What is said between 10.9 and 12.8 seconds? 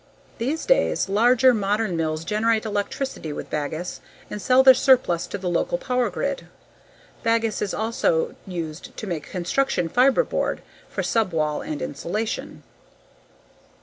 subwall and insulation.